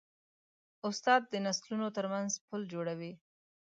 استاد 0.89 1.21
د 1.27 1.33
نسلونو 1.45 1.87
ترمنځ 1.97 2.31
پل 2.47 2.61
جوړوي. 2.73 3.13